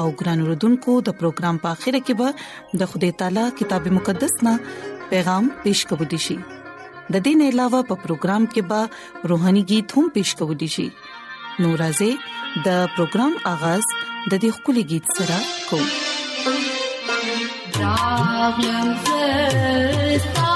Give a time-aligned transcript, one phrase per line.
[0.00, 4.54] او ګران وروډونکو د پروګرام په اخیره کې به د خدای تعالی کتاب مقدس نا
[5.10, 6.36] پیغام پېښ کوو دی شي
[7.16, 8.80] د دین علاوه په پروګرام کې به
[9.32, 10.86] روهاني गीत هم پېښ کوو دي شي
[11.62, 12.10] نورازې
[12.66, 13.84] د پروګرام اغاز
[14.30, 15.36] د دې خولي गीत سره
[15.68, 15.86] کوو
[17.80, 20.55] راغلم زستا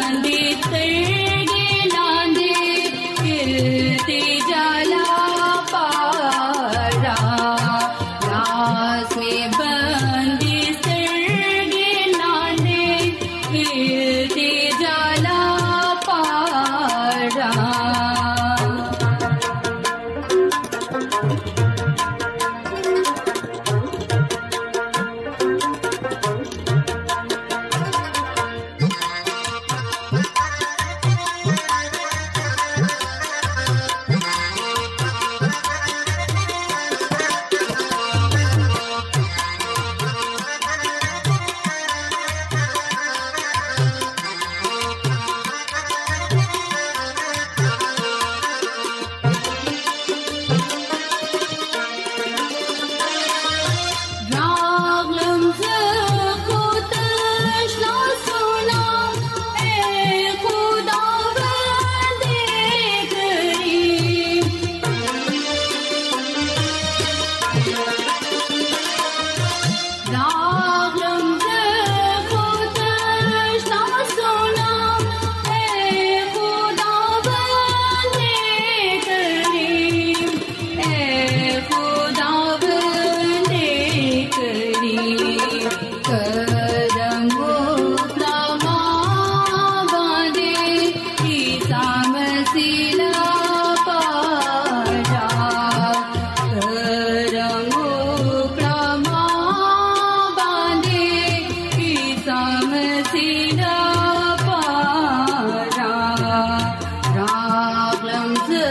[0.00, 0.38] باندې
[0.70, 1.21] تر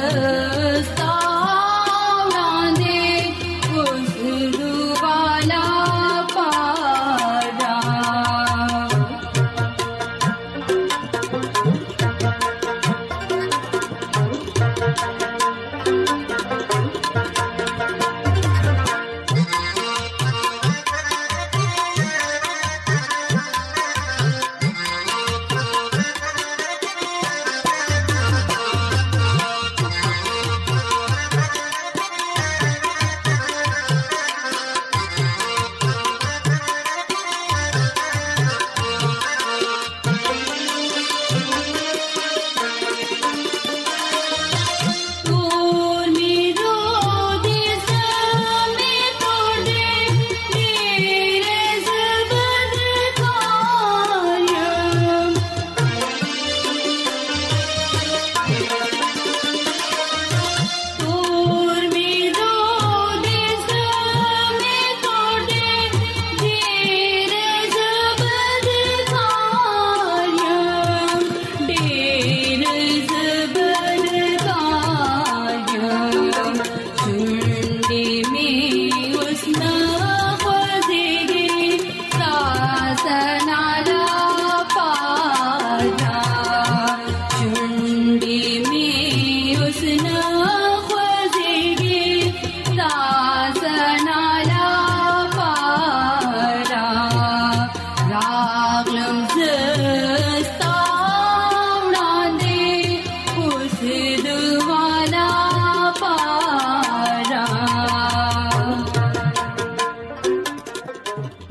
[0.09, 0.50] love.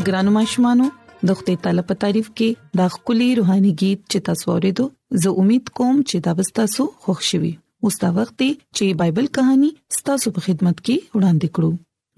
[0.07, 0.85] ګرانو ماشومانو
[1.23, 2.49] د خپل تعالی په تعریف کې
[2.81, 4.85] دا خولي روحاني गीत چې تاسو ورېدو
[5.25, 7.51] زه امید کوم چې دا به تاسو خوښ شي
[7.89, 8.35] اوس دا وخت
[8.77, 9.69] چې بایبل کہانی
[10.09, 11.71] تاسو په خدمت کې وړاندې کړو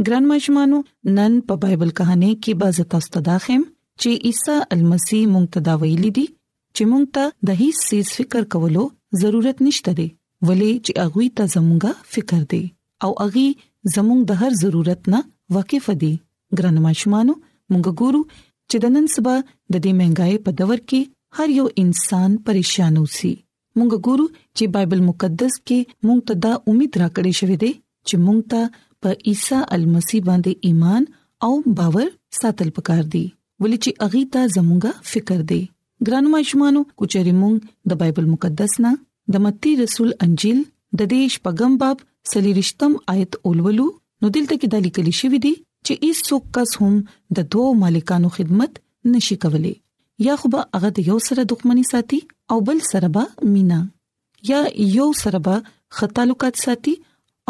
[0.09, 0.81] ګران ماشومانو
[1.19, 5.75] نن په بایبل کہانی کې به تاسو ته داخم چې عیسی المسی مونږ ته دا
[5.85, 8.87] ویلي دي چې مونږ ته د هیڅ سیس فکر کولو
[9.25, 10.09] ضرورت نشته دی
[10.49, 12.63] ولې چې اغوي ته زمونږه فکر دی
[13.07, 15.27] او اغي زمونږ د هر ضرورت نه
[15.59, 16.13] واقف دي
[16.61, 17.41] ګران ماشومانو
[17.73, 18.21] مونږ ګورو
[18.69, 21.01] چې د نن سبا د دې مهنګای په دور کې
[21.41, 23.33] هر یو انسان پریشان اوسي
[23.77, 24.27] مونږ ګورو
[24.57, 27.71] چې بایبل مقدس کې مونږ ته دا امید راکړې شوې ده
[28.07, 28.61] چې مونږ ته
[29.03, 31.03] په عیسی المسی باندې ایمان
[31.49, 32.09] او باور
[32.41, 33.25] ساتل پکار دي
[33.63, 35.63] ولې چې اغي ته زموږه فکر دی
[36.07, 37.57] ګرانو مشمانو کوچري مونږ
[37.93, 38.93] د بایبل مقدس نه
[39.35, 40.59] د متی رسول انجیل
[41.01, 41.95] د دیش پیغمبر
[42.33, 43.85] صلی رښتم آیت اولولو
[44.21, 45.53] نو دلته کې د لیکل شوی دی
[45.87, 46.95] چې هیڅوک کس هم
[47.39, 48.73] د دوه مالکانو خدمت
[49.15, 49.73] نشي کولی
[50.27, 52.21] یا خو به هغه د یو سره دښمنی ساتي
[52.55, 53.25] او بل سره به
[53.55, 53.79] مینا
[54.51, 54.61] یا
[54.97, 55.57] یو سره به
[56.01, 56.95] خطالوکات ساتي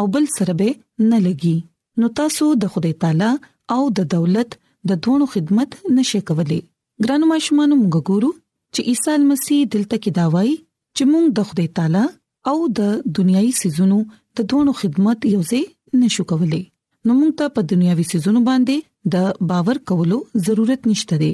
[0.03, 0.69] او بل سره به
[1.11, 1.57] نه لګي
[2.05, 3.31] نو تاسو د خدای تعالی
[3.79, 4.57] او د دولت
[4.93, 5.71] د دوه خدمت
[6.01, 6.61] نشي کولی
[7.07, 10.51] ګرانو ماشومان موږ ګورو چې عیسی مسیح دلته کې داوای
[10.97, 12.07] چې موږ د خدای تعالی
[12.51, 15.63] او د دنیایي سيزونو د دوه خدمت یوځای
[16.03, 16.63] نشو کولی
[17.07, 18.77] نو موږ ته په دنیاوي سيزونو باندې
[19.13, 19.15] د
[19.53, 20.19] باور کولو
[20.49, 21.31] ضرورت نشته دی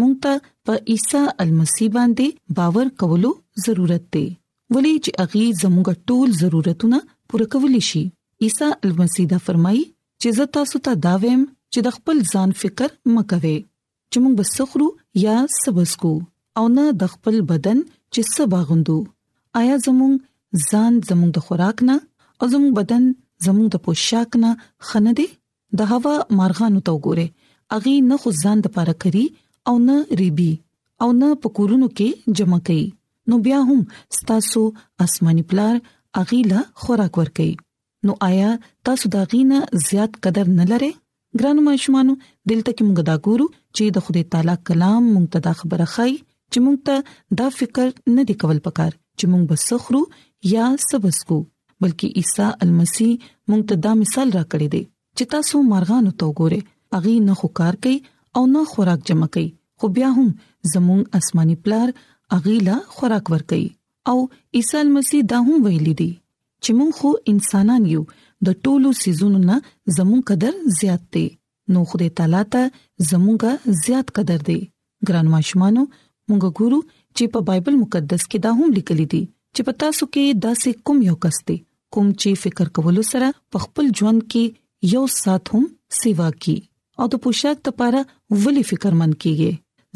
[0.00, 0.32] موږ ته
[0.70, 2.26] په عیسی المسی باندې
[2.58, 3.30] باور کولو
[3.66, 4.26] ضرورت دی
[4.76, 6.98] ولی چې اغي زموږ ټول ضرورتونه
[7.32, 8.02] پوره کولی شي
[8.48, 9.82] عیسی المسی دا فرمایي
[10.20, 11.42] چې زه تاسو ته دا وایم
[11.72, 13.56] چې د خپل ځان فکر مکوي
[14.10, 14.88] چې موږ بسخرو
[15.26, 16.14] یا سبسکو
[16.60, 17.78] او نه د خپل بدن
[18.12, 18.98] چې سبا غوندو
[19.60, 20.12] آیا زموږ
[20.68, 21.96] ځان زموږ د خوراک نه
[22.38, 23.02] او زموږ بدن
[23.44, 24.50] زموږ د پوشاک نه
[24.90, 25.26] خندي
[25.80, 27.26] د هوا مارغانو ته وګوره
[27.78, 29.24] اغي نه خو ځان د پاره کوي
[29.72, 30.50] او نه ریبي
[31.06, 32.08] او نه پکورونو کې
[32.40, 32.86] جمع کوي
[33.32, 33.80] نو بیا هم
[34.18, 34.62] ستاسو
[35.06, 35.74] آسماني پلار
[36.20, 37.50] اغي لا خوراک ور کوي
[38.08, 38.50] نو آیا
[38.88, 40.90] تاسو دا غینا زیات قدر نه لره
[41.40, 42.14] ګرانو مشمانو
[42.48, 43.46] دلته کې موږ دا ګورو
[43.76, 46.12] چې د خدای تعالی کلام موږ ته دا خبره خای
[46.52, 46.96] چې موږ ته
[47.42, 47.86] دا فکر
[48.16, 50.02] نه دی کول پکار چې موږ بسخرو
[50.54, 51.38] یا سبسکو
[51.82, 53.08] بلکې عیسی المسی
[53.50, 54.82] مونږ ته دا مثال راکړی دی
[55.16, 56.60] چې تاسو مرغانو ته وګوره
[57.00, 57.96] اغي نه خوکار کوي
[58.40, 59.48] او نه خوراک جمع کوي
[59.80, 60.28] خو بیا هم
[60.74, 61.88] زموږ آسماني پلار
[62.38, 63.66] اغي لا خوراک ور کوي
[64.12, 64.16] او
[64.60, 66.10] عیسی المسی دا هم ویلي دی
[66.64, 68.02] چې مونږ خو انسانان یو
[68.48, 69.56] د ټولو سيزونو نه
[69.98, 71.26] زموږ قدر زیات دی
[71.76, 74.58] نو خدای تعالی ته زموږه زیات قدر دی
[75.10, 76.82] ګران ماشمانو مونږ ګورو
[77.16, 79.22] چې په بایبل مقدس کې دا هم لیکل دي
[79.56, 81.56] چې پتا سو کې داسې کوم یو کس دی
[81.94, 84.44] کوم چې فکر کول سره په خپل ژوند کې
[84.94, 85.64] یو سات هم
[86.00, 86.56] سیوا کی
[87.02, 88.00] او د پوشاک لپاره
[88.42, 89.52] ولې فکرمن کیږي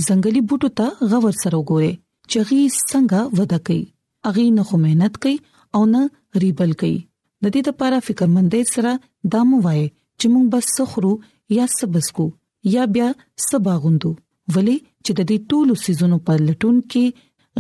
[0.09, 1.93] ځنګلي بوټو ته غور سره وګوره
[2.31, 3.83] چې غي څنګه وده کوي
[4.31, 5.37] اغي نه خو مهنت کوي
[5.79, 6.03] او نه
[6.45, 6.97] ریبل کوي
[7.43, 8.91] د دې لپاره فکرمندې سره
[9.37, 9.83] دا مو وای
[10.19, 11.13] چې موږ بس سخرو
[11.59, 12.27] یا سبسکو
[12.75, 13.09] یا بیا
[13.49, 14.11] سباغوندو
[14.57, 17.05] ولی چې د دې ټولو سيزونو پر لټون کې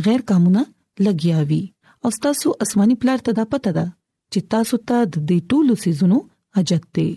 [0.08, 0.62] غیر قانونه
[1.08, 1.62] لګیاوي
[2.04, 3.87] او تاسو آسماني پلار ته دا پته ده
[4.32, 6.18] چې تاسو ته د دې ټولو سيزونو
[6.58, 7.08] حاجت دی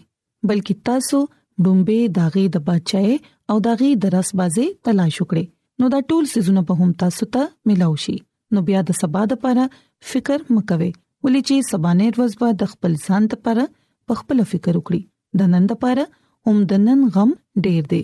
[0.48, 1.18] بلکې تاسو
[1.66, 3.14] ډومبه داغي د بچای
[3.54, 5.46] او داغي د رس بازي تلاش وکړي
[5.84, 8.16] نو دا ټول سيزونه په هم تاسو ته ملاوي شي
[8.58, 9.66] نو بیا د سبا د لپاره
[10.14, 10.90] فکر مکوي
[11.24, 13.66] ولې چې سبانه ورځ به د خپل ځان لپاره
[14.12, 15.02] په خپل فکر وکړي
[15.42, 16.04] د نن لپاره
[16.50, 17.32] هم د نن غم
[17.66, 18.04] ډېر دی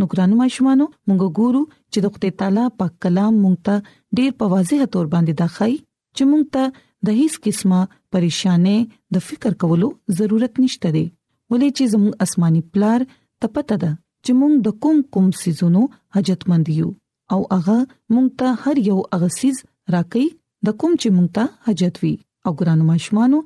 [0.00, 1.62] نو ګرانو ماشومانو موږ ګورو
[1.92, 3.76] چې د خدای تعالی پاک کلام موږ ته
[4.16, 5.74] ډېر په واضح تور باندې دا خای
[6.16, 6.64] چې موږ ته
[7.08, 7.80] د هیڅ قسمه
[8.14, 8.78] پریشانې
[9.16, 9.88] د فکر کولو
[10.20, 11.04] ضرورت نشته دی
[11.50, 13.00] ولې چې زموږ آسماني پلار
[13.40, 13.92] تپته ده
[14.24, 15.82] چې موږ د کوم کوم سيزونو
[16.16, 16.88] حاجتمند یو
[17.36, 17.78] او هغه
[18.14, 19.56] موږ ته هر یو هغه سيز
[19.94, 20.26] راکې
[20.68, 22.14] د کوم چې موږ ته حاجت وي
[22.48, 23.38] او ګرانو ماشمانو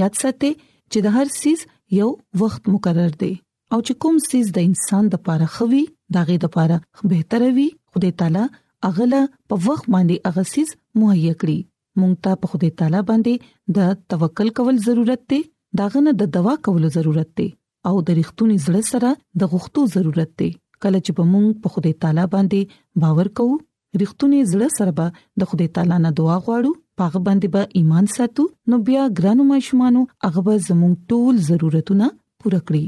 [0.00, 0.52] یاد ساتئ
[0.90, 1.60] چې د هر سيز
[1.98, 2.08] یو
[2.44, 3.32] وخت مقرر دی
[3.72, 5.82] او چې کوم سيز د انسان د لپاره خوي
[6.18, 6.76] داغه د لپاره
[7.14, 8.44] به تر وي خدای تعالی
[8.90, 10.68] اغله په وخت باندې اغه سيز
[11.00, 11.58] مهیا کړی
[12.00, 13.34] مونږ ته په خدای تعالی باندې
[13.78, 15.38] د توکل کول ضرورت دی
[15.82, 17.48] داغه نه د دوا کول ضرورت دی
[17.90, 19.10] او د رښتونی زړه سره
[19.42, 20.50] د غوښتو ضرورت دی
[20.82, 22.60] کله چې مونږ په خدای تعالی باندې
[23.06, 23.54] باور کوو
[24.00, 25.06] رښتونی زړه سره به
[25.42, 30.00] د خدای تعالی نه دعا غواړو پاغه باندې به ایمان ساتو نو بیا ګرانو ماشومانو
[30.26, 32.06] هغه به زموږ ټول ضرورتونه
[32.40, 32.84] پوره کړي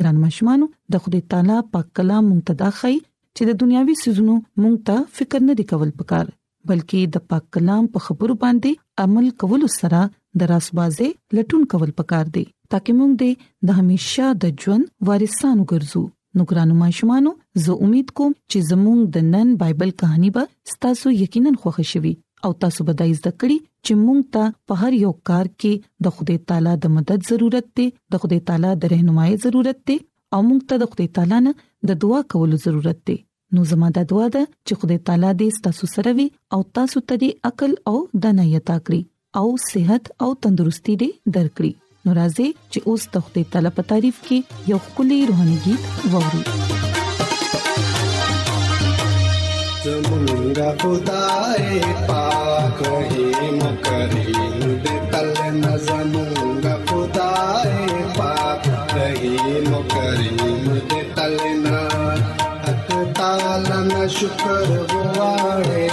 [0.00, 2.94] ګران ماشومانو د خدای تعالی پاک کلام مونږ ته دا خي
[3.36, 6.26] چې د دنیاوي سيزونو مونږ ته فکر نه دی کول پکار
[6.68, 8.70] بلکې د پاک کلام په خبرو باندې
[9.04, 10.00] عمل کول سره
[10.42, 11.06] دراسبازه
[11.38, 13.30] لټون کول پکار دي ترکه موږ دې
[13.70, 16.02] د همیشا د ژوند وارثانو ګرځو
[16.38, 17.30] نو ګرانو ماشومانو
[17.66, 20.44] زه امید کوم چې زموږ د نن بایبل کہانی به
[20.88, 22.12] تاسو یقینا خوښ شي
[22.48, 25.72] او تاسو به د زده کړې چې مونږ ته په هر یو کار کې
[26.08, 29.96] د خدای تعالی د مدد ضرورت دی د خدای تعالی د رهنمایي ضرورت دی
[30.32, 31.52] او مونږ ته د خدای تعالی نه
[31.92, 33.18] د دعا کولو ضرورت دی
[33.54, 36.26] نو زموږ د دعا ده چې خدای تعالی دې تاسو سره وي
[36.56, 39.00] او تاسو ته دې عقل او دانایي تاکړي
[39.40, 41.72] او صحت او تندرستي دې درکړي
[42.04, 46.44] نو راځي چې اوس تخته تعالی په تعریف کې یو خولي روحاني गीत ووري
[49.84, 52.78] زمونږه خدای پاک
[53.12, 55.30] هیم کریم د تل
[55.64, 60.69] نظمونږه خدای پاک هیم کریم
[64.18, 64.54] शुक्र
[64.92, 65.86] गुवाड़े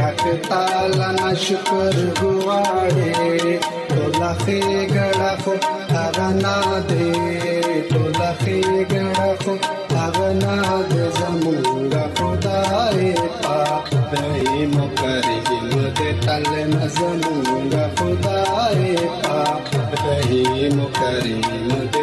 [0.00, 4.60] हक ताला न शुक्र गुवाड़े तो खे
[4.92, 5.52] गड़ा खो
[6.00, 6.54] अगना
[6.90, 8.60] दे तोला खे
[8.92, 9.54] गड़ा खो
[10.02, 10.56] अगना
[10.92, 13.10] दे जमूंगा खुदाए
[13.44, 15.38] पाक दही मकरी
[15.70, 18.94] मुझे तल न जमूंगा खुदाए
[19.24, 21.34] पाक दही मकरी
[21.72, 21.99] मुझे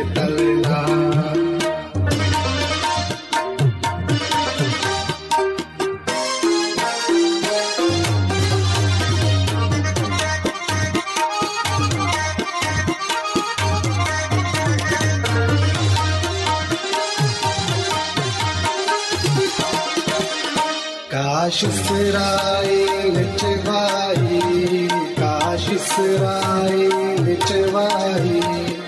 [21.57, 22.69] काश सराय
[23.17, 24.39] बिचवाई
[25.17, 26.77] काश सराय
[27.25, 28.85] बिचवाई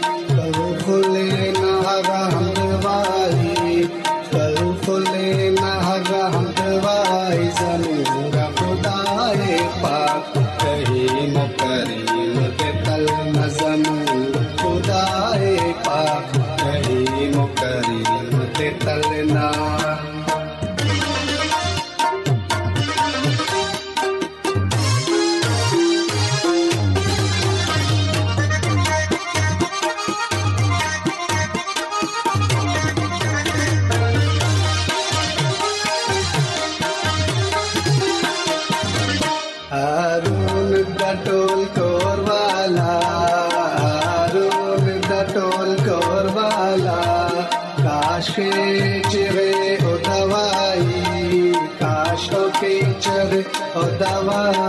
[53.99, 54.68] दवा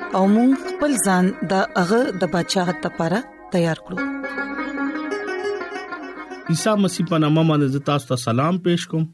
[0.19, 3.17] او موږ خپل ځان د هغه د بچاغت لپاره
[3.51, 3.99] تیار کړو
[6.53, 9.05] عیسی مسیح په نامه باندې تاسو ته سلام پېښ کوم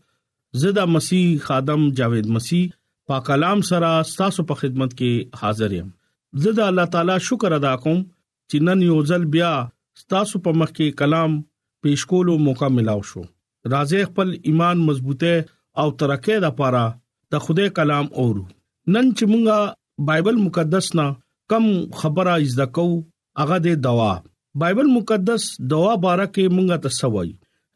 [0.64, 2.66] زدا مسیح خادم جاوید مسیح
[3.14, 3.92] پاک کلام سره
[4.24, 5.94] تاسو په خدمت کې حاضر یم
[6.48, 9.54] زدا الله تعالی شکر ادا کوم چې نن یو ځل بیا
[10.18, 13.26] تاسو په مخ کې کلام پېښ کولو موقع ملو شو
[13.72, 15.36] راځي خپل ایمان مضبوطه
[15.82, 16.84] او ترقه لپاره
[17.34, 18.46] د خدای کلام اورو
[18.96, 19.58] نن چې مونږه
[20.06, 21.06] بایبل مقدس نا
[21.50, 21.64] کم
[22.00, 22.86] خبره از د کو
[23.40, 24.10] هغه د دوا
[24.64, 27.30] بایبل مقدس دوا بارکه مونږه تسوي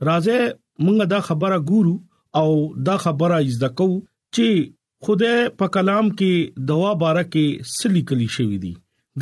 [0.07, 0.37] راځه
[0.83, 1.95] مونږه دا خبره ګورو
[2.41, 2.49] او
[2.89, 3.87] دا خبره از د کو
[4.35, 4.47] چې
[5.07, 6.33] خوده په کلام کې
[6.71, 7.45] دوا بارکه
[7.77, 8.73] سلی کلی شوې دي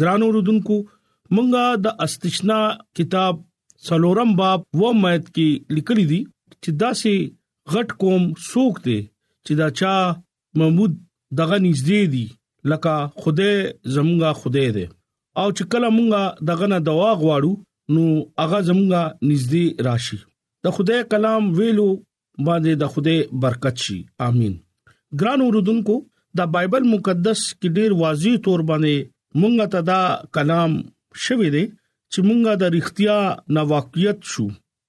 [0.03, 0.75] ګران اوردونکو
[1.33, 2.59] مونږه د استثنا
[3.01, 3.33] کتاب
[3.91, 6.19] سلورم باب و مېت کې لیکلي دي
[6.61, 7.15] چې دا سي
[7.75, 8.99] غټ قوم سوق دي
[9.45, 9.93] چې دا چا
[10.61, 10.91] محمود
[11.41, 12.27] دغه نږدې دي
[12.71, 13.49] لکه خوده
[13.95, 14.85] زمونږه خوده دی
[15.41, 17.51] او چې کله مونږه دغه نه دوا غواړو
[17.93, 18.03] نو
[18.41, 20.19] هغه زمونږه نږدې راشي
[20.63, 21.89] د خدای کلام ویلو
[22.47, 24.53] باندې د خدای برکت شي امين
[25.19, 25.95] ګران اوردونکو
[26.37, 28.95] د بایبل مقدس کې ډیر واضح تور باندې
[29.41, 30.01] مونږه ته دا
[30.35, 30.71] کلام
[31.25, 31.65] شوی دی
[32.13, 33.17] چې مونږه د اړتیا
[33.55, 34.45] نه واقعیت شو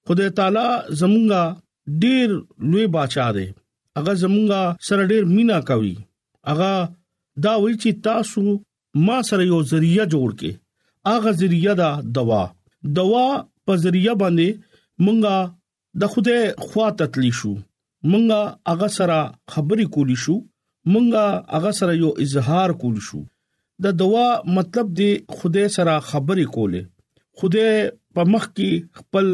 [0.07, 0.67] خدای تعالی
[1.01, 1.43] زمونږه
[2.03, 2.27] ډیر
[2.71, 3.47] لوی بچا دی
[3.97, 5.95] هغه زمونږه سره ډیر مینا کوي
[6.49, 6.73] هغه
[7.43, 8.41] دا وی چې تاسو
[9.07, 10.51] ما سره یو ذریعہ جوړ کې
[11.15, 12.41] اغه ذریعہ دا دوا
[12.99, 13.27] دوا
[13.65, 14.49] په ذریعہ باندې
[15.05, 17.53] مونږه د خوده خوا تتلی شو
[18.11, 18.41] مونږه
[18.73, 19.17] اغه سره
[19.53, 20.35] خبرې کولی شو
[20.93, 21.25] مونږه
[21.59, 23.21] اغه سره یو اظهار کولی شو
[23.85, 26.81] د دوا مطلب دی خوده سره خبرې کولې
[27.37, 27.67] خوده
[28.15, 28.69] په مخ کې
[29.01, 29.25] خپل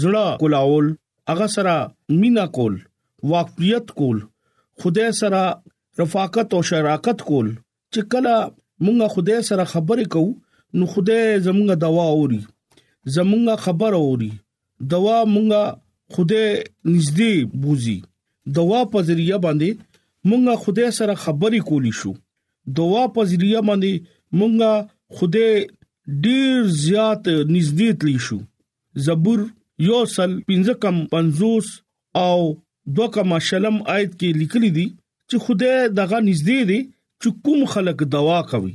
[0.00, 0.92] زړه کولاول
[1.36, 1.76] اغه سره
[2.22, 2.78] مینا کول
[3.36, 4.18] واقعیت کول
[4.82, 5.42] خوده سره
[5.98, 7.48] رفاقت او شراکت کول
[7.92, 8.36] چې کله
[8.84, 10.30] مونږه خدای سره خبرې کوو
[10.80, 12.40] نو خدای زمونږه دوا اوري
[13.14, 14.30] زمونږه خبر اوري
[14.94, 15.62] دوا مونږه
[16.16, 16.46] خدای
[16.94, 17.34] نږدې
[17.64, 17.98] بوزي
[18.60, 19.70] دوا په ذریعہ باندې
[20.30, 22.12] مونږه خدای سره خبرې کولی شو
[22.80, 23.92] دوا په ذریعہ باندې
[24.38, 24.72] مونږه
[25.16, 25.52] خدای
[26.24, 26.52] ډیر
[26.84, 28.38] زیات نږدې تلی شو
[29.08, 29.40] زبور
[29.90, 31.70] یو سل 15 کم 50
[32.24, 32.38] او
[32.96, 34.86] دوه کم شلم آیت کې لیکلي دي
[35.32, 36.80] چې خوده دغه نږدې دي
[37.20, 38.74] چې کوم خلک دوا کوي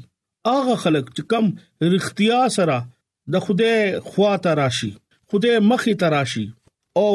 [0.57, 1.45] اغه خلک چې کم
[1.95, 2.77] رختیا سره
[3.35, 3.73] د خوده
[4.09, 4.89] خوا ته راشي
[5.31, 6.45] خوده مخې ته راشي
[7.03, 7.09] او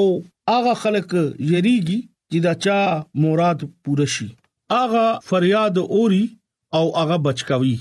[0.59, 1.07] اغه خلک
[1.52, 2.00] یریږي
[2.31, 2.78] چې دا چا
[3.24, 4.28] مراد پوره شي
[4.83, 5.02] اغه
[5.33, 6.22] فریاد اوري
[6.78, 7.76] او اغه بچکوي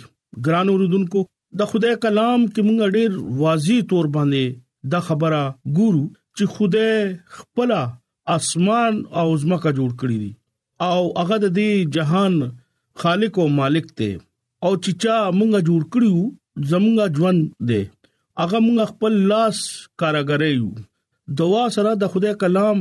[0.47, 1.19] ګران اوردونکو
[1.63, 3.10] د خوده کلام کې مونږ ډېر
[3.45, 4.60] واضح تور باندې
[4.95, 5.41] دا خبره
[5.80, 7.80] ګورو چې خوده خپل
[8.38, 10.32] اسمان او زمکه جوړ کړی دی
[10.89, 12.36] او هغه د دې جهان
[13.02, 14.12] خالق او مالک دی
[14.65, 16.22] او چې چا مونږه جوړ کړیو
[16.72, 17.41] زمونږه ژوند
[17.72, 17.82] دی
[18.41, 19.58] هغه مونږ خپل لاس
[20.02, 20.70] کاراګرې یو
[21.41, 22.80] دوا سره د خدای کلام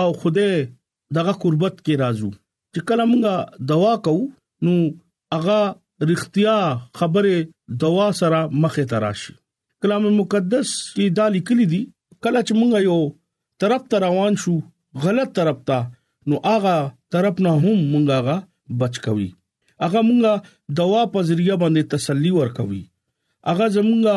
[0.00, 0.54] او خدای
[1.16, 2.30] دغه قربت کې راځو
[2.74, 3.34] چې کله مونږه
[3.72, 4.22] دوا کوو
[4.64, 4.72] نو
[5.34, 5.58] هغه
[6.10, 6.56] رښتیا
[6.98, 7.36] خبره
[7.84, 9.32] دوا سره مخه تراشي
[9.84, 11.82] کلام مقدس کې دا لیکلي دي
[12.22, 12.98] کله چې مونږ یو
[13.64, 14.54] طرف ته روان شو
[15.06, 15.82] غلط طرف ته
[16.30, 16.76] نو هغه
[17.12, 18.36] طرف نه هم مونږه غا
[18.80, 19.28] بچ کوي
[19.84, 20.32] هغه مونږه
[20.80, 22.82] دوا په ذریعہ باندې تسلی ورکوي
[23.50, 24.16] هغه زمونږه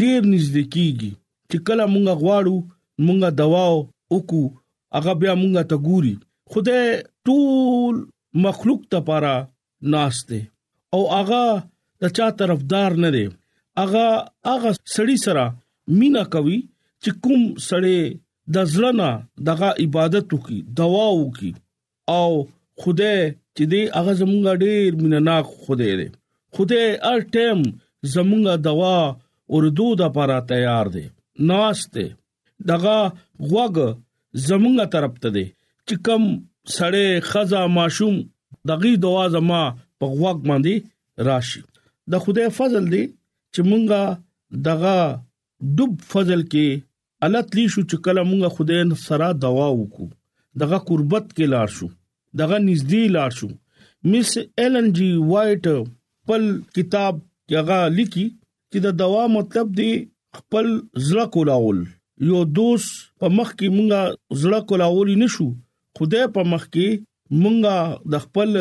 [0.00, 1.12] ډیر نږدې کیږي
[1.50, 2.56] چې کله مونږه غواړو
[3.06, 4.44] مونږه دوا وکړو
[4.96, 6.14] هغه بیا مونږه ته ګوري
[6.50, 6.86] خدای
[7.28, 7.94] ټول
[8.46, 9.36] مخلوق ته پاره
[9.92, 10.40] ناشته
[10.94, 11.42] او هغه
[12.02, 13.24] د چا طرفدار نه دی
[13.82, 14.06] هغه
[14.50, 15.44] هغه سړی سره
[15.98, 16.58] مینا کوي
[17.02, 17.98] چې کوم سړی
[18.58, 19.08] د ځلنا
[19.48, 21.52] دغه عبادت وکي دوا وکي
[22.16, 22.30] او
[22.80, 23.14] خوده
[23.56, 26.08] چې دی هغه زمونږ ډیر مینناک خوده دی
[26.54, 27.58] خوده هر ټیم
[28.14, 28.96] زمونږه دوا
[29.56, 31.04] اردو د لپاره تیار دی
[31.50, 32.04] ناشته
[32.70, 32.96] دغه
[33.50, 33.74] غوګ
[34.48, 35.46] زمونږه طرف ته دی
[35.88, 36.22] چې کم
[36.76, 38.16] سړې خزا ماشوم
[38.70, 39.60] دغه دوا زما
[39.98, 40.74] په غوګ باندې
[41.30, 41.62] راشي
[42.12, 43.04] د خوده فضل دی
[43.54, 44.02] چې مونږه
[44.68, 44.96] دغه
[45.78, 46.66] دوب فضل کې
[47.26, 50.08] الټ لی شو چې کله مونږه خدای سره دوا وکړو
[50.60, 51.88] دغه قربت کې لار شو
[52.36, 53.48] دغه نږدې لار شو
[54.12, 55.84] مس ایل ان جی وایټ
[56.22, 57.18] خپل کتاب
[57.54, 58.24] هغه لیکي
[58.72, 59.90] چې د دوا مطلب دی
[60.40, 61.78] خپل زړه کولاول
[62.30, 62.88] یو دوس
[63.22, 65.46] په مخ کې مونږه زړه کولاول نشو
[66.00, 68.56] خدای په مخ کې مونږه د خپل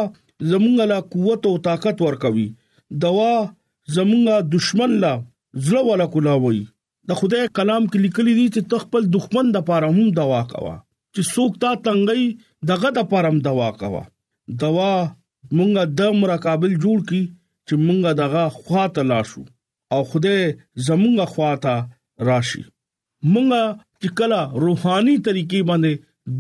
[0.52, 2.48] زمونږ لا قوت او طاقت ورکوي
[3.06, 3.32] دوا
[3.98, 4.24] زمونږ
[4.56, 5.14] دشمن لا
[5.66, 6.62] زړه ولا کولاوي
[7.10, 10.76] د خدای کلام کې لیکلي دي چې تخپل دښمن د پاره هم دوا کوا
[11.14, 12.26] چې څوک تا تنګي
[12.72, 14.04] دغه د پاره هم دوا کوا
[14.64, 14.92] دوا
[15.58, 17.22] مونږه د مراقبل جوړ کی
[17.68, 19.42] چې مونږه دغه خواته لاشو
[19.94, 20.42] او خدای
[20.88, 21.76] زمونږه خواته
[22.30, 22.64] راشي
[23.34, 23.64] مونږه
[24.02, 25.94] چې کله روحاني طریقې باندې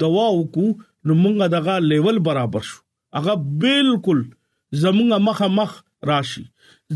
[0.04, 0.70] دوا وکړو
[1.06, 2.80] نو موږ دغه لیول برابر شو
[3.16, 3.34] هغه
[3.66, 4.20] بالکل
[4.82, 5.72] زمونږه مخه مخ
[6.12, 6.44] راشي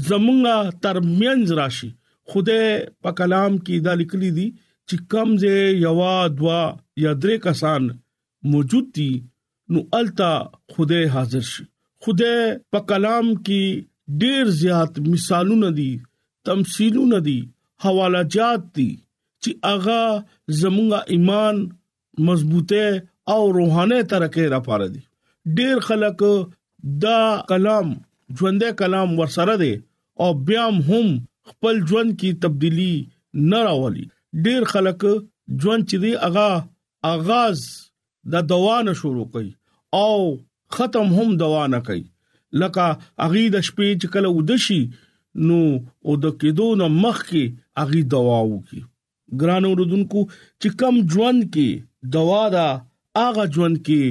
[0.07, 1.89] زمونږه ترمنځ راشي
[2.33, 2.65] خدای
[3.05, 4.47] په کلام کې دا لیکلي دي
[4.87, 5.53] چې کم زه
[5.85, 6.59] یوا دوا
[7.03, 7.83] یا درې کسان
[8.55, 9.11] موجود دي
[9.75, 10.31] نو التا
[10.75, 11.63] خدای حاضر شي
[12.03, 12.41] خدای
[12.75, 15.89] په کلام کې ډیر زیات مثالونه دي
[16.51, 17.39] تمثيلونه دي
[17.85, 18.89] حوالہ جات دي
[19.45, 20.03] چې اغا
[20.61, 21.55] زمونږه ایمان
[22.27, 22.85] مضبوطه
[23.33, 25.01] او روحانه ترکه را پاره دي
[25.59, 26.19] ډیر خلک
[27.03, 27.19] دا
[27.51, 27.87] کلام
[28.37, 29.73] ژوندې کلام ورسره دي
[30.23, 31.07] او بیا هم
[31.49, 32.93] خپل ژوند کې تبدیلی
[33.51, 34.05] نه راولي
[34.47, 35.01] ډیر خلک
[35.61, 36.49] ژوند چې دی اغا
[37.13, 37.59] اغاز
[38.33, 39.51] د دوانه شروع کوي
[40.03, 40.15] او
[40.79, 42.03] ختم هم دوانه کوي
[42.63, 42.85] لکه
[43.27, 44.81] اغي د شپې چې کله ودشي
[45.47, 45.61] نو
[46.05, 47.43] او د کېدو نه مخکي
[47.83, 48.81] اغي دوا وکي
[49.41, 50.19] ګران اوردونکو
[50.61, 51.67] چې کم ژوند کې
[52.15, 52.67] دوا دا
[53.27, 54.01] اغه ژوند کې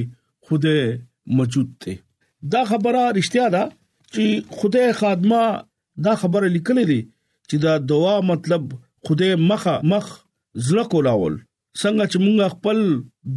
[0.47, 0.77] خوده
[1.37, 1.95] موجود دی
[2.53, 3.63] دا خبره رښتیا ده
[4.13, 4.25] چې
[4.59, 5.43] خوده خادمه
[6.07, 7.01] دا خبره لیکلې دي
[7.49, 8.63] چې دا دوا مطلب
[9.09, 10.07] خوده مخه مخ
[10.67, 11.35] زړه کولاول
[11.81, 12.79] څنګه چې مونږ خپل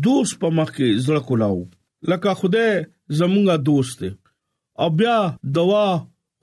[0.08, 1.60] دوست په مخ کې زړه کولاو
[2.12, 2.66] لکه خوده
[3.20, 4.12] زمونږه دوست دی
[4.82, 5.18] او بیا
[5.58, 5.86] دوا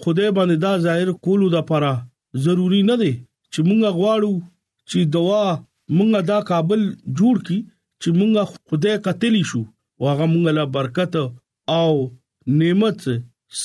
[0.03, 1.93] خوده باندې دا ظاهر کولو د پره
[2.47, 4.33] ضروری نه دی چې مونږ غواړو
[4.90, 5.42] چې دوا
[5.97, 6.83] مونږه دا قابل
[7.18, 7.59] جوړ کی
[8.01, 9.61] چې مونږه خدای قتل شو
[10.03, 11.12] واغه مونږه لا برکت
[11.81, 11.92] او
[12.61, 12.99] نعمت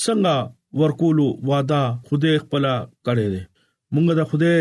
[0.04, 0.34] څنګه
[0.80, 2.64] ورکولو وعده خدای خپل
[3.06, 3.42] کړی دی
[3.94, 4.58] مونږه د خدای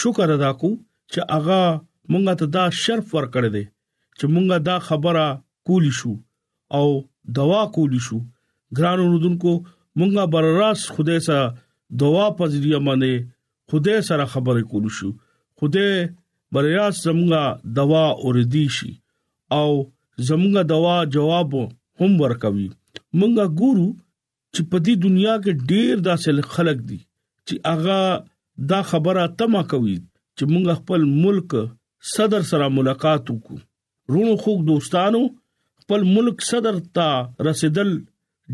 [0.00, 0.70] شکر ادا کو
[1.12, 1.62] چې اغا
[2.12, 3.64] مونږه ته دا شرف ورکړی دی
[4.18, 5.24] چې مونږه دا خبره
[5.66, 6.12] کولی شو
[6.78, 6.86] او
[7.38, 8.18] دوا کولی شو
[8.76, 9.52] ګران اوردونکو
[9.98, 11.44] مونږه برراس خدای سره
[12.02, 13.12] دوا پذیریه باندې
[13.70, 15.10] خدای سره خبرې کولی شو
[15.60, 15.94] خدای
[16.54, 17.44] بریا زمونږه
[17.78, 18.92] دوا اوردي شي
[19.58, 19.68] او
[20.28, 21.50] زمونږه دوا جواب
[22.00, 22.68] هم ورکوي
[23.20, 23.88] مونږه ګورو
[24.54, 26.98] چې په دې دنیا کې ډېر داسې خلک دي
[27.46, 28.00] چې اغا
[28.70, 29.96] دا خبره تما کوي
[30.36, 31.52] چې مونږ خپل ملک
[32.14, 33.56] صدر سره ملاقات وکړو
[34.14, 35.22] رونو خو دوستانو
[35.82, 37.10] خپل ملک صدر ته
[37.50, 37.90] رسیدل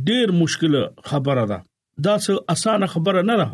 [0.07, 0.75] ډېر مشکل
[1.13, 1.59] خبره ده
[2.09, 3.49] دا څه اسانه خبره نه ده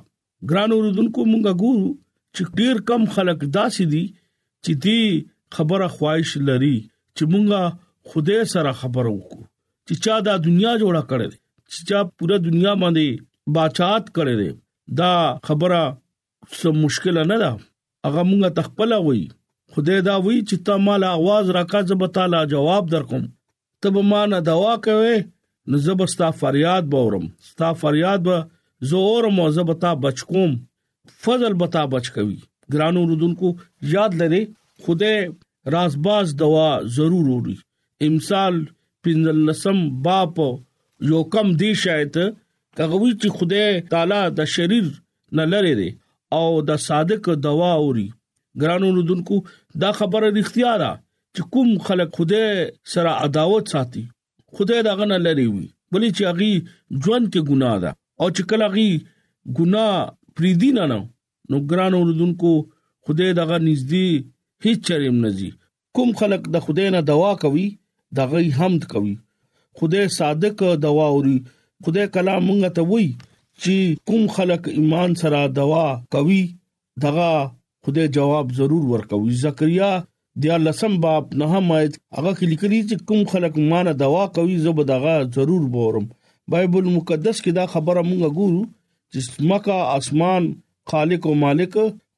[0.52, 1.88] ګران اوردونکو مونږه ګورو
[2.34, 4.04] چې ډیر کم خلک داسې دي
[4.64, 5.00] چې دې
[5.56, 6.76] خبره خواهش لري
[7.16, 7.62] چې مونږه
[8.10, 9.44] خدای سره خبر وکړو
[9.86, 11.28] چې چا دا دنیا جوړه کړې
[11.72, 13.06] چې چا پورا دنیا باندې
[13.56, 14.50] بادشاہت کړې
[15.00, 15.12] دا
[15.48, 15.82] خبره
[16.58, 17.50] څه مشکل نه ده
[18.06, 19.22] هغه مونږه تخپل وای
[19.74, 23.22] خدای دا وی چې تا مال आवाज راکا زب تعالی جواب درکم
[23.84, 25.14] تب ما نه دوا کوي
[25.68, 28.36] نو زب ستا فریاد باورم ستا فریاد به
[28.90, 30.50] زور مو زب تا بچ کوم
[31.24, 32.36] فضل بتا بچ کوي
[32.72, 33.48] ګرانو رودونکو
[33.94, 34.42] یاد لري
[34.82, 35.14] خوده
[35.76, 37.56] رازباز دوا ضرور وړي
[38.10, 38.54] امثال
[39.06, 40.36] پنځلسم باپ
[41.12, 42.16] یو کم دی شاید
[42.78, 44.86] کغوی چې خوده تعالی د شریر
[45.40, 45.90] نه لری دي
[46.38, 48.08] او د صادق دوا وړي
[48.64, 49.36] ګرانو رودونکو
[49.84, 50.90] دا خبره اړتیا را
[51.34, 52.44] چې کوم خلک خوده
[52.96, 54.04] سره عداوت ساتي
[54.56, 56.52] خوده دا غنه لری وي بلې چې اغي
[57.02, 58.90] ژوند کې ګناه ده او چې کله اغي
[59.56, 60.00] ګناه
[60.36, 61.00] پریدي نه نو
[61.50, 62.52] نو ګران اوردونکو
[63.06, 64.06] خدای دغه نږدې
[64.64, 65.50] هیڅ چرېم نزي
[65.98, 67.66] کوم خلق د خدای نه دوا کوي
[68.20, 69.14] دغه حمد کوي
[69.80, 71.36] خدای صادق دوا اوري
[71.86, 73.08] خدای کلام مونږ ته وای
[73.62, 73.74] چې
[74.10, 75.84] کوم خلق ایمان سره دوا
[76.16, 76.40] کوي
[77.06, 77.28] دغه
[77.86, 79.92] خدای جواب ضرور ورکوي زکریا
[80.42, 84.78] د لسم باب نه مایت هغه کې لیکلي چې کوم خلق مان دوا کوي زب
[84.92, 86.06] دغه ضرور بورم
[86.54, 88.62] بایبل مقدس کې دا خبره مونږ ګورو
[89.14, 90.53] جسمه کا اسمان
[90.90, 91.75] خالق او مالک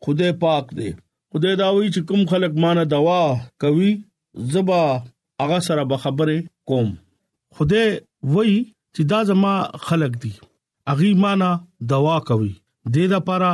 [0.07, 0.91] خدای پاک دی
[1.33, 3.21] خدای دا وی چې کوم خلق مانه دوا
[3.63, 3.91] کوي
[4.57, 4.83] زبا
[5.43, 6.35] هغه سره به خبره
[6.73, 6.91] کوم
[7.59, 7.87] خدای
[8.35, 8.53] وی
[8.95, 9.55] چې دا زما
[9.87, 10.31] خلق دی
[10.95, 11.51] اغي مانه
[11.93, 12.53] دوا کوي
[12.93, 13.51] د دې لپاره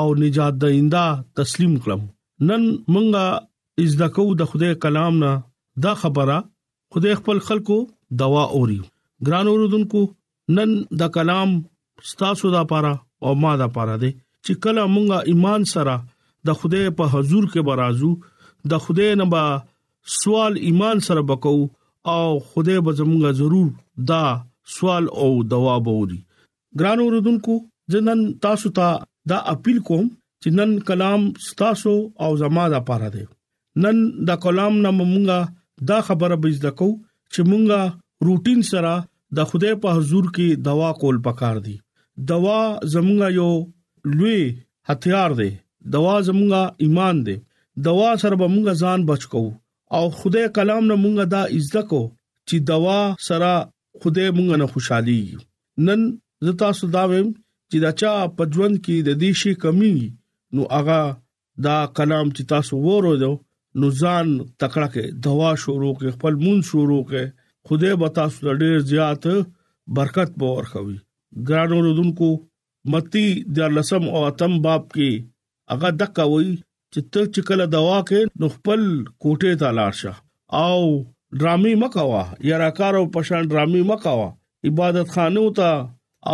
[0.00, 1.04] او نجات دیندا
[1.40, 2.04] تسلیم کړم
[2.50, 5.32] نن مونږه از دکو د خدای کلام نه
[5.86, 6.36] دا خبره
[6.96, 7.76] خدای خپل خلکو
[8.20, 8.76] دوا اوري
[9.26, 10.00] ګران اوردونکو
[10.56, 11.50] نن دا کلام
[12.10, 12.92] ستاسو دا پاره
[13.24, 14.08] او ما دا پاره دي
[14.44, 15.94] چې کله مونږه ایمان سره
[16.50, 18.12] د خدای په حضور کې برازو
[18.74, 19.42] د خدای نه با
[20.14, 21.68] سوال ایمان سره وکاو
[22.14, 23.68] او خدای به زمونږه ضرور
[24.12, 24.22] دا
[24.76, 26.18] سوال او دوا بوري
[26.84, 27.58] ګران اوردونکو
[27.96, 28.88] ځنن تاسو ته
[29.34, 30.08] دا اپیل کوم
[30.42, 31.94] چې نن کلام ستاسو
[32.26, 33.26] او زما دا پاره دي
[33.86, 35.46] نن دا کلام نه مونږه
[35.88, 36.88] دا خبره به زده کو
[37.32, 37.80] چې مونږه
[38.26, 38.94] روټین سره
[39.36, 41.76] د خدای په حضور کې دوا کول پکار دي
[42.30, 42.60] دوا
[42.92, 43.50] زمونږه یو
[44.18, 44.40] لوی
[44.88, 45.50] هتیار دی
[45.94, 47.36] دوا زمونږه ایمان دی
[47.86, 49.44] دوا سره به مونږه ځان بچو
[49.96, 52.02] او خدای کلام نه مونږه دا زده کو
[52.48, 53.52] چې دوا سره
[54.00, 55.20] خدای مونږه نه خوشحالي
[55.86, 56.00] نن
[56.46, 57.28] زتا سوداویم
[57.70, 59.94] چې دا چا پجوند کې د دې شي کمی
[60.54, 61.00] نو هغه
[61.66, 63.14] دا کلام چې تاسو وورو
[63.80, 64.26] نو ځان
[64.62, 67.22] تکړه کې دوا شروع کې خپل مون شروع کې
[67.68, 69.24] خدای به تاسو ډېر زیات
[69.98, 70.96] برکت به ورخوي
[71.50, 72.28] ګرانو رودونکو
[72.94, 73.26] متی
[73.58, 75.10] د لسم او اتم باب کې
[75.72, 76.48] هغه دکا وای
[76.92, 78.80] چې ته چې کله دوا کې نو خپل
[79.22, 80.14] کوټه ته لاړ شه
[80.64, 80.80] او
[81.40, 84.26] ډرامي مکوا یا راکارو پشان ډرامي مکوا
[84.68, 85.70] عبادت خانو ته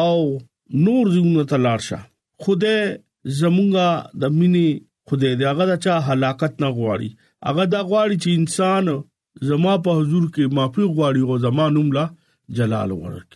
[0.05, 0.17] او
[0.87, 1.99] نور زونه ته لاړ شه
[2.47, 2.79] خدای
[3.43, 3.91] زمونږه
[4.25, 4.69] د مینی
[5.11, 7.11] خدای دې هغه چا هلاکت نه غواړي
[7.51, 8.85] هغه دا غواړي چې انسان
[9.51, 12.05] زما په حضور کې معافي غواړي او زما نوم لا
[12.59, 13.29] جلال ورک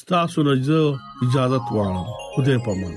[0.00, 0.80] ستاسو نه زه
[1.24, 1.98] اجازه واړم
[2.34, 2.92] خدای پامن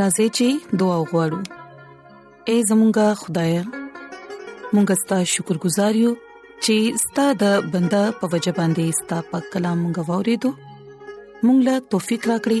[0.00, 0.48] راځي چې
[0.82, 1.40] دعا وغوړو
[2.48, 3.52] اے زمونږ خدای
[4.74, 6.12] مونږ ستاسو شکر گزار یو
[6.64, 10.50] چې ستاسو د بندا په وجبان دي ستاسو په کلام غوړې دو
[11.44, 12.60] مونږ لا توفيق راکړي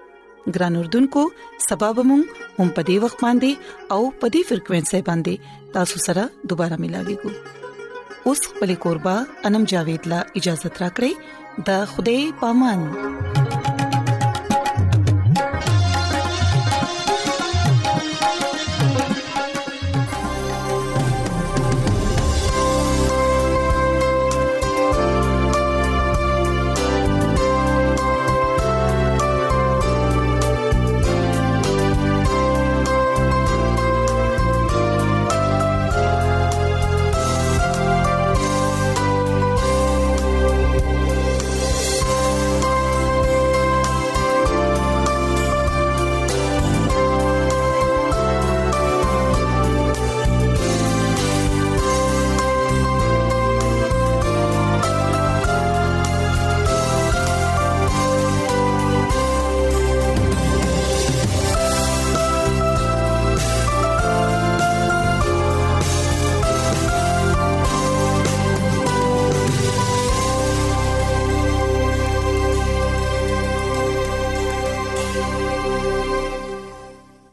[0.55, 1.23] ګران اردوونکو
[1.69, 2.21] سبب مون
[2.57, 3.51] هم په دې وخت باندې
[3.95, 5.33] او په دې فریکوينسي باندې
[5.77, 7.33] تاسو سره دوپاره ملاقات کوو
[8.27, 9.15] اوس خپل کوربه
[9.51, 11.11] انم جاوید لا اجازه ترا کړی
[11.67, 13.60] د خوده پامن